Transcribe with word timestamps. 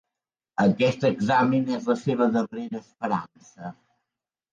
Aquest 0.63 1.03
examen 1.09 1.69
és 1.75 1.85
la 1.91 1.97
meva 2.07 2.27
darrera 2.37 2.79
esperança. 2.81 3.71